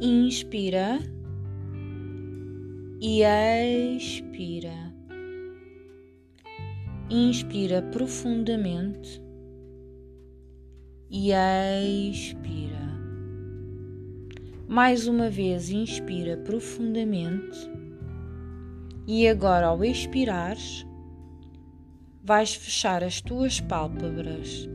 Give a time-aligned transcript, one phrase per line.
[0.00, 0.98] inspira
[3.00, 3.22] e
[3.96, 4.94] expira.
[7.08, 9.22] Inspira profundamente
[11.10, 11.30] e
[12.10, 12.76] expira.
[14.68, 17.56] Mais uma vez, inspira profundamente
[19.06, 20.84] e agora, ao expirares,
[22.22, 24.68] vais fechar as tuas pálpebras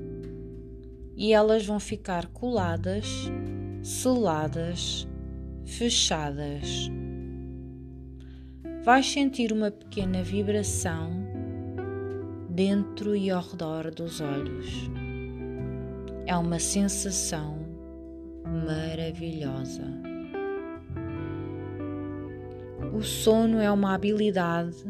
[1.17, 3.05] e elas vão ficar coladas,
[3.83, 5.05] seladas,
[5.71, 6.91] fechadas.
[8.83, 11.11] Vais sentir uma pequena vibração
[12.49, 14.89] dentro e ao redor dos olhos.
[16.25, 17.59] É uma sensação
[18.45, 19.85] maravilhosa.
[22.93, 24.83] O sono é uma habilidade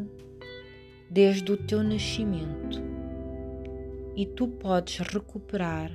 [1.08, 2.82] desde o teu nascimento
[4.16, 5.92] e tu podes recuperar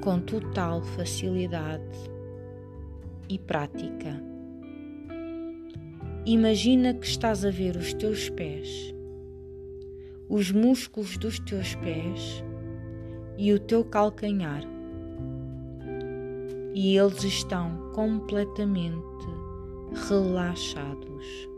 [0.00, 2.11] com total facilidade
[3.32, 4.22] e prática.
[6.24, 8.94] Imagina que estás a ver os teus pés,
[10.28, 12.44] os músculos dos teus pés
[13.36, 14.62] e o teu calcanhar,
[16.74, 19.26] e eles estão completamente
[20.08, 21.52] relaxados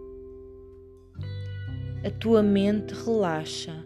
[2.05, 3.83] a tua mente relaxa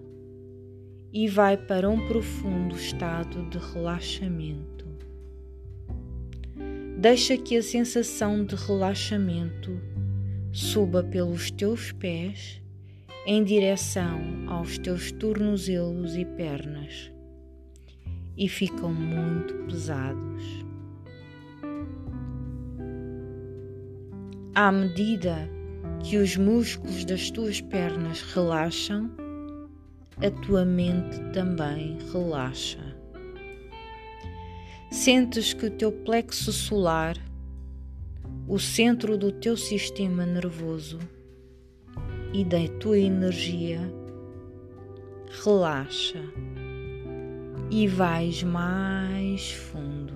[1.13, 4.88] e vai para um profundo estado de relaxamento.
[6.99, 9.81] Deixa que a sensação de relaxamento
[10.51, 12.61] suba pelos teus pés
[13.25, 17.13] em direção aos teus tornozelos e pernas
[18.37, 20.43] e ficam muito pesados.
[24.57, 25.49] À medida
[26.03, 29.09] que os músculos das tuas pernas relaxam,
[30.17, 32.88] a tua mente também relaxa.
[34.91, 37.15] Sentes que o teu plexo solar,
[38.49, 40.99] o centro do teu sistema nervoso
[42.33, 43.81] e da tua energia,
[45.45, 46.23] relaxa
[47.71, 50.15] e vais mais fundo.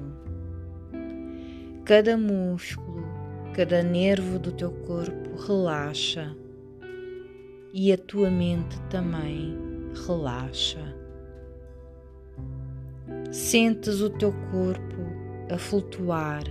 [1.84, 3.04] Cada músculo,
[3.52, 6.34] cada nervo do teu corpo relaxa
[7.74, 9.54] e a tua mente também
[10.06, 11.01] relaxa.
[13.32, 15.00] Sentes o teu corpo
[15.50, 16.42] a flutuar,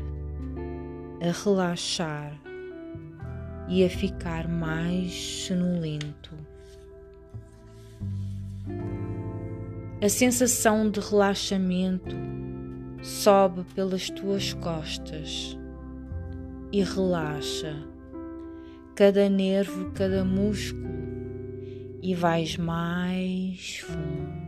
[1.22, 2.36] a relaxar
[3.70, 6.36] e a ficar mais sonolento.
[10.04, 12.16] A sensação de relaxamento
[13.04, 15.56] sobe pelas tuas costas
[16.72, 17.76] e relaxa
[18.96, 20.90] cada nervo, cada músculo
[22.02, 24.41] e vais mais fundo.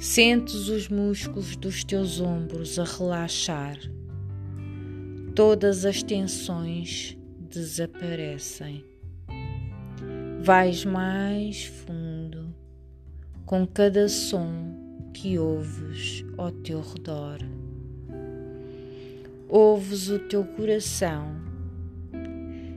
[0.00, 3.76] Sentes os músculos dos teus ombros a relaxar,
[5.34, 8.84] todas as tensões desaparecem.
[10.42, 12.54] Vais mais fundo
[13.44, 17.38] com cada som que ouves ao teu redor
[19.50, 21.34] ouves o teu coração,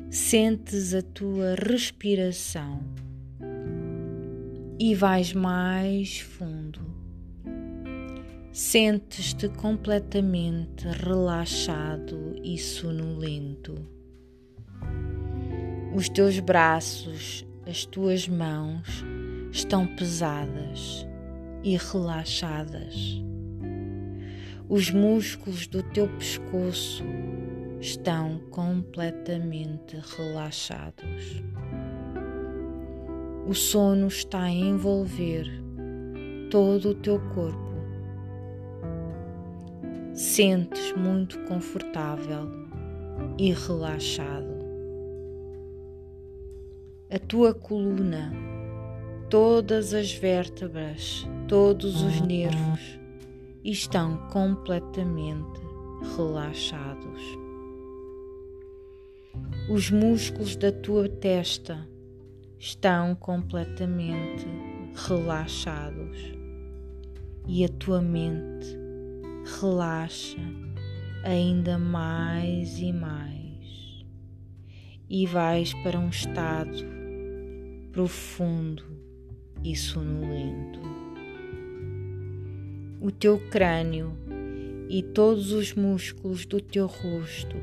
[0.09, 2.81] sentes a tua respiração
[4.79, 6.92] e vais mais fundo.
[8.53, 13.75] Sentes-te completamente relaxado e sonolento.
[15.93, 19.03] Os teus braços, as tuas mãos
[19.51, 21.05] estão pesadas
[21.63, 23.23] e relaxadas
[24.69, 27.03] os músculos do teu pescoço
[27.79, 31.43] estão completamente relaxados.
[33.45, 35.45] O sono está a envolver
[36.49, 37.62] todo o teu corpo.
[40.13, 42.47] Sentes muito confortável
[43.35, 44.63] e relaxado.
[47.09, 48.31] A tua coluna,
[49.27, 52.99] todas as vértebras, todos os nervos
[53.63, 55.59] estão completamente
[56.15, 57.21] relaxados.
[59.67, 61.89] Os músculos da tua testa
[62.59, 64.45] estão completamente
[65.07, 66.35] relaxados
[67.47, 68.82] e a tua mente
[69.61, 70.39] relaxa
[71.23, 74.05] ainda mais e mais
[75.09, 76.85] e vais para um estado
[77.91, 78.83] profundo
[79.63, 80.81] e sonolento
[83.03, 84.17] o teu crânio
[84.87, 87.57] e todos os músculos do teu rosto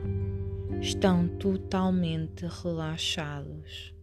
[0.83, 3.95] estão totalmente relaxados,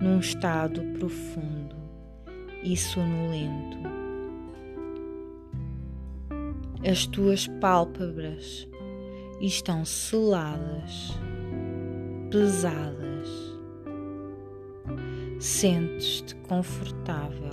[0.00, 1.76] num estado profundo
[2.62, 3.99] e sonolento.
[6.82, 8.66] As tuas pálpebras
[9.38, 11.12] estão seladas,
[12.30, 13.28] pesadas.
[15.38, 17.52] Sentes-te confortável,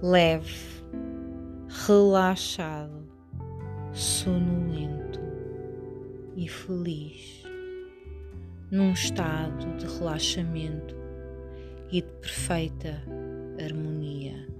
[0.00, 0.84] leve,
[1.86, 3.02] relaxado,
[3.92, 5.20] sonolento
[6.36, 7.42] e feliz,
[8.70, 10.94] num estado de relaxamento
[11.90, 13.02] e de perfeita
[13.60, 14.53] harmonia.